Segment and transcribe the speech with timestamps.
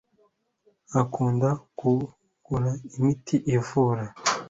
[1.01, 1.49] akunda
[1.79, 4.05] kuguha imiti ivura